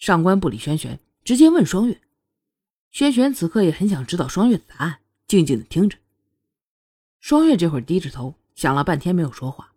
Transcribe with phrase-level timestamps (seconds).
[0.00, 2.00] 上官不理轩轩，直接问双月。
[2.90, 5.98] 轩轩此刻也很想知道双月的答案，静静的听着。
[7.20, 9.74] 双月这会儿低着头，想了半天没有说话。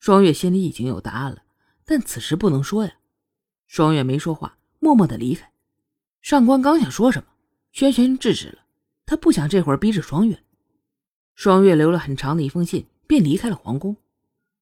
[0.00, 1.42] 双月心里已经有答案了，
[1.84, 2.94] 但此时不能说呀。
[3.66, 5.52] 双月没说话，默默的离开。
[6.22, 7.28] 上官刚想说什么，
[7.72, 8.60] 轩轩制止了，
[9.04, 10.42] 他不想这会儿逼着双月。
[11.34, 13.94] 双月留了很长的一封信，便离开了皇宫。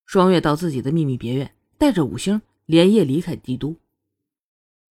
[0.05, 3.77] 双月到自己的秘密别院，带着五星连夜离开帝都。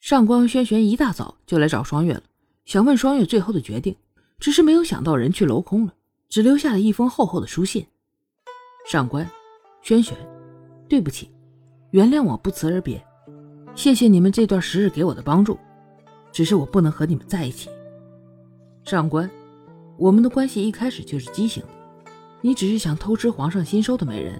[0.06, 2.22] 上官轩轩一大早就来找双月了，
[2.64, 3.96] 想问双月最后的决定，
[4.38, 5.94] 只是没有想到人去楼空了，
[6.30, 7.84] 只留下了一封厚厚的书信。
[8.88, 9.28] 上官，
[9.82, 10.16] 轩轩，
[10.88, 11.32] 对不起，
[11.90, 13.04] 原谅我不辞而别，
[13.74, 15.58] 谢谢你们这段时日给我的帮助，
[16.32, 17.68] 只是我不能和你们在一起。
[18.84, 19.28] 上官，
[19.98, 21.70] 我们的关系一开始就是畸形的，
[22.42, 24.40] 你只是想偷吃皇上新收的美人。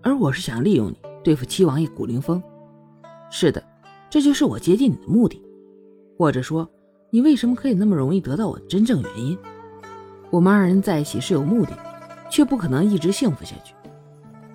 [0.00, 2.40] 而我是想利用你对付七王爷古凌风，
[3.32, 3.60] 是的，
[4.12, 5.40] 这就是我接近你的目的，
[6.18, 6.70] 或者说，
[7.08, 9.38] 你为什么可以那么容易得到我的真正原因？
[10.28, 11.72] 我们二人在一起是有目的，
[12.28, 13.74] 却不可能一直幸福下去。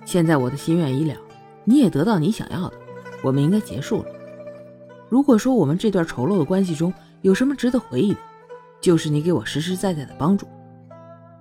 [0.04, 1.16] 现在我的心愿已了，
[1.64, 2.74] 你也得到你想要的，
[3.20, 4.06] 我们应该结束了。
[5.08, 8.20] 如果说我们这段丑陋的关系中有什么值得回忆的，
[8.80, 10.46] 就是你给我实实在在的帮助。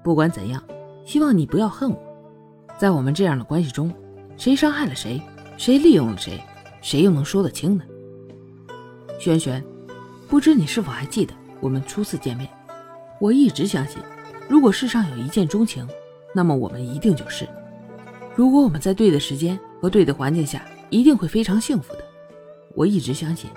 [0.04, 0.60] 不管怎样，
[1.06, 2.00] 希望你不要恨我。
[2.80, 3.94] 在我们这样的关系中，
[4.38, 5.22] 谁伤害了谁，
[5.56, 6.42] 谁利用了谁，
[6.82, 7.84] 谁又能说得清呢？
[9.20, 9.64] 轩轩，
[10.28, 12.48] 不知你是否还记得我们初次见面？
[13.20, 14.02] 我一直相信，
[14.48, 15.88] 如果世上有一见钟情，
[16.36, 17.48] 那么我们一定就是。
[18.36, 22.00] 如果我们在对的时间和对的环境下，一定会非常幸福的。
[22.76, 23.50] 我一直相信，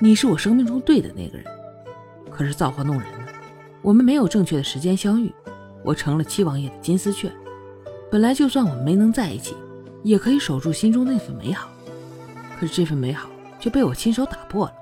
[0.00, 1.46] 你是我生命中对的那个人。
[2.28, 3.08] 可是造化弄人，
[3.80, 5.32] 我们没有正确的时间相遇，
[5.84, 7.30] 我成了七王爷的金丝雀。
[8.10, 9.54] 本来就算我们没能在一起，
[10.02, 11.68] 也可以守住心中那份美好。
[12.58, 13.28] 可是这份美好
[13.60, 14.72] 却被我亲手打破了。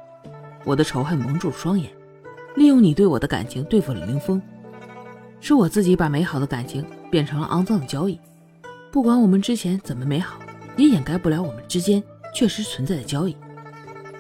[0.65, 1.91] 我的仇恨蒙住双眼，
[2.55, 4.41] 利用你对我的感情对付了林峰。
[5.41, 8.19] 是我自己把美好的感情变成了肮脏的交易。
[8.93, 10.39] 不管我们之前怎么美好，
[10.77, 12.03] 也掩盖不了我们之间
[12.35, 13.37] 确实存在的交易。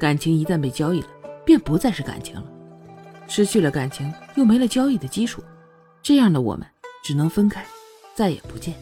[0.01, 1.07] 感情一旦被交易了，
[1.45, 2.45] 便不再是感情了。
[3.29, 5.43] 失去了感情，又没了交易的基础，
[6.03, 6.67] 这样的我们
[7.05, 7.65] 只能分开，
[8.15, 8.75] 再也不见。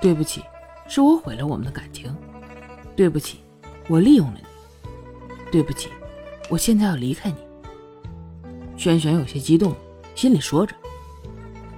[0.00, 0.42] 对不起，
[0.88, 2.12] 是我毁了我们的感情。
[2.96, 3.38] 对不起，
[3.88, 4.46] 我利用了你。
[5.52, 5.88] 对不起，
[6.52, 7.36] 我现在要离开你。
[8.76, 9.74] 轩轩有些激动，
[10.14, 10.76] 心里说着：“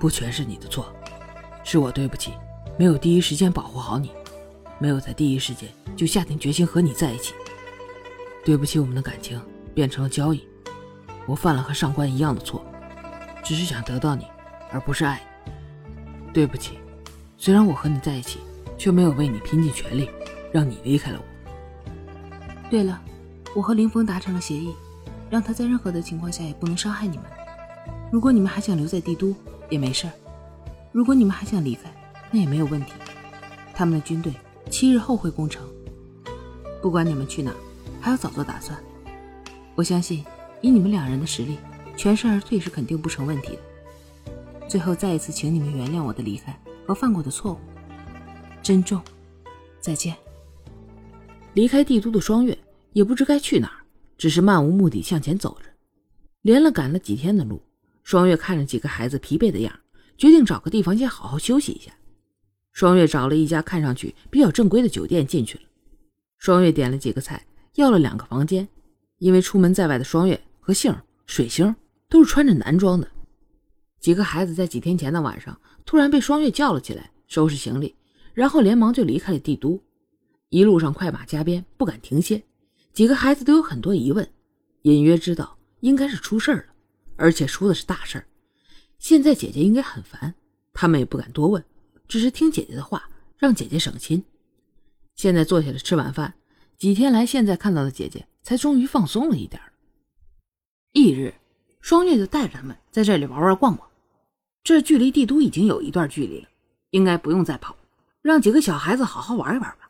[0.00, 0.92] 不全是你的错，
[1.62, 2.32] 是我对不起，
[2.76, 4.10] 没有第一时间保护好你，
[4.80, 7.34] 没有在第一时间就下定决心和你在一起。
[8.44, 9.40] 对不起，我们的感情
[9.72, 10.44] 变成了交易，
[11.24, 12.60] 我犯了和上官一样的错，
[13.44, 14.26] 只是想得到你，
[14.72, 15.52] 而不是爱你。
[16.32, 16.80] 对不起。”
[17.38, 18.40] 虽然我和你在一起，
[18.76, 20.10] 却没有为你拼尽全力，
[20.50, 21.24] 让你离开了我。
[22.68, 23.00] 对了，
[23.54, 24.74] 我和林峰达成了协议，
[25.30, 27.26] 让他在任何的情况下也不能伤害你们。
[28.10, 29.34] 如果你们还想留在帝都，
[29.70, 30.12] 也没事儿；
[30.92, 31.92] 如果你们还想离开，
[32.30, 32.92] 那也没有问题。
[33.72, 34.32] 他们的军队
[34.68, 35.66] 七日后会攻城，
[36.82, 37.52] 不管你们去哪，
[38.00, 38.78] 还要早做打算。
[39.74, 40.24] 我相信，
[40.60, 41.58] 以你们两人的实力，
[41.96, 43.58] 全身而退是肯定不成问题的。
[44.68, 46.54] 最后，再一次请你们原谅我的离开。
[46.86, 47.58] 和犯过的错误，
[48.62, 49.00] 珍重，
[49.80, 50.14] 再见。
[51.54, 52.58] 离开帝都的双月
[52.94, 53.84] 也不知该去哪儿，
[54.16, 55.68] 只是漫无目的向前走着。
[56.42, 57.60] 连了赶了几天的路，
[58.04, 59.80] 双月看着几个孩子疲惫的样，
[60.16, 61.92] 决定找个地方先好好休息一下。
[62.70, 65.64] 双月找了一家看上去比较正规的酒店进去了。
[66.38, 67.44] 双月点了几个菜，
[67.74, 68.66] 要了两个房间，
[69.18, 71.74] 因为出门在外的双月和杏儿、水星
[72.08, 73.08] 都是穿着男装的。
[73.98, 77.96] 几个孩子在几天前的晚上突然被双月叫了起来，收拾行李，
[78.34, 79.82] 然后连忙就离开了帝都。
[80.50, 82.40] 一路上快马加鞭，不敢停歇。
[82.94, 84.26] 几个孩子都有很多疑问，
[84.82, 86.64] 隐约知道应该是出事了，
[87.16, 88.24] 而且出的是大事
[89.00, 90.32] 现在姐姐应该很烦，
[90.72, 91.62] 他们也不敢多问，
[92.06, 94.22] 只是听姐姐的话，让姐姐省心。
[95.16, 96.34] 现在坐下来吃晚饭，
[96.78, 99.60] 几天来现在看到的姐姐，才终于放松了一点。
[100.92, 101.34] 翌日，
[101.80, 103.90] 双月就带着他们在这里玩玩逛逛。
[104.62, 106.48] 这距离帝都已经有一段距离了，
[106.90, 107.76] 应该不用再跑，
[108.22, 109.83] 让几个小孩子好好玩一玩吧。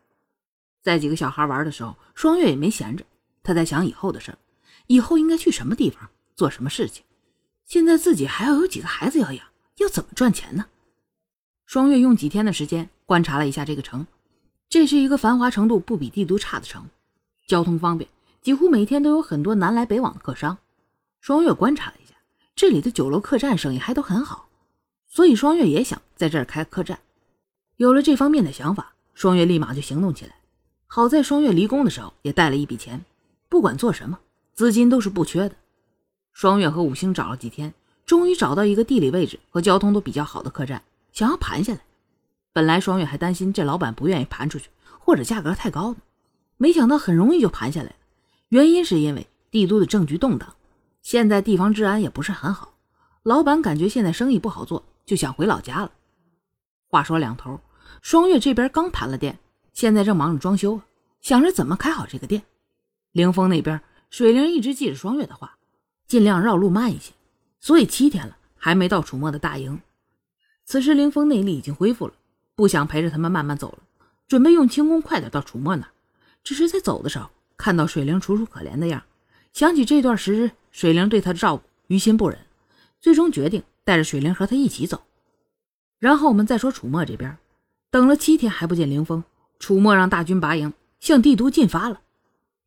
[0.84, 3.02] 在几个小孩玩的时候，双月也没闲着，
[3.42, 4.38] 他在想以后的事儿
[4.86, 7.02] 以后应该去什么地方做什么事情。
[7.64, 9.46] 现在自己还要有几个孩子要养，
[9.78, 10.66] 要怎么赚钱呢？
[11.64, 14.06] 双月用几天的时间观察了一下这个城，
[14.69, 16.86] 这是一个繁华程度不比帝都差的城，
[17.48, 18.10] 交通方便，
[18.42, 20.58] 几乎每天都有很多南来北往的客商。
[21.22, 22.14] 双月观察了一下，
[22.54, 24.46] 这里的酒楼客栈生意还都很好。
[25.08, 26.98] 所以双月也想在这儿开客栈，
[27.76, 30.36] 有了这方面的想法，双月立马就行动起来。
[30.86, 33.04] 好在双月离宫的时候也带了一笔钱，
[33.48, 34.19] 不管做什么
[34.54, 35.56] 资金都是不缺的。
[36.32, 37.72] 双月和五星找了几天，
[38.06, 40.82] 终于找到一个地理位置和交通都比较好的客栈，
[41.12, 41.81] 想要盘下来。
[42.52, 44.70] 本来双月还担心这老板不愿意盘出去，
[45.00, 45.98] 或者价格太高呢，
[46.56, 47.96] 没想到很容易就盘下来了。
[48.50, 50.54] 原因是因为帝都的政局动荡，
[51.02, 52.75] 现在地方治安也不是很好，
[53.25, 55.90] 老板感觉现在生意不好做，就想回老家了。
[56.86, 57.58] 话说两头，
[58.00, 59.38] 双月这边刚盘了店，
[59.74, 60.80] 现在正忙着装修，
[61.20, 62.42] 想着怎么开好这个店。
[63.12, 63.78] 凌峰那边，
[64.08, 65.58] 水灵一直记着双月的话，
[66.06, 67.12] 尽量绕路慢一些，
[67.60, 69.80] 所以七天了还没到楚墨的大营。
[70.64, 72.14] 此时凌峰内力已经恢复了。
[72.56, 73.78] 不想陪着他们慢慢走了，
[74.28, 75.90] 准备用轻功快点到楚墨那儿。
[76.44, 79.02] 只是在走的时候，看到水灵楚楚可怜的样，
[79.52, 82.38] 想起这段时日水灵对他的照顾，于心不忍，
[83.00, 85.02] 最终决定带着水灵和他一起走。
[85.98, 87.36] 然后我们再说楚墨这边，
[87.90, 89.24] 等了七天还不见凌风，
[89.58, 92.00] 楚墨让大军拔营向帝都进发了。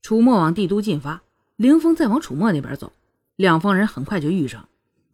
[0.01, 1.21] 楚墨往帝都进发，
[1.55, 2.93] 凌风再往楚墨那边走，
[3.35, 4.69] 两方人很快就遇上。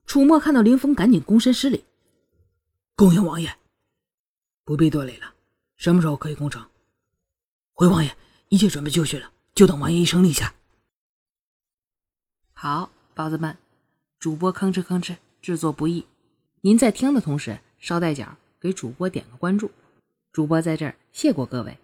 [0.05, 1.83] 楚墨看到凌风，赶紧躬身施礼，
[2.95, 3.55] 恭迎王爷。
[4.65, 5.33] 不必多礼了，
[5.77, 6.65] 什么时候可以攻城？
[7.73, 8.15] 回王爷，
[8.49, 10.53] 一切准备就绪了，就等王爷一声令下。
[12.53, 13.57] 好，宝子们，
[14.19, 16.05] 主播吭哧吭哧制作不易，
[16.61, 19.71] 您在听的同时捎带脚给主播点个关注，
[20.31, 21.77] 主播在这儿谢过各位。